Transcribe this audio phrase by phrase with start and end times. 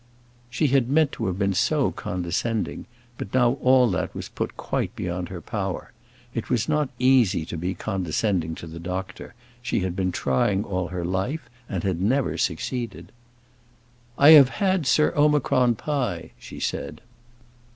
[0.49, 2.87] She had meant to have been so condescending;
[3.19, 5.91] but now all that was put quite beyond her power.
[6.33, 10.87] It was not easy to be condescending to the doctor: she had been trying all
[10.87, 13.11] her life, and had never succeeded.
[14.17, 17.01] "I have had Sir Omicron Pie," she said.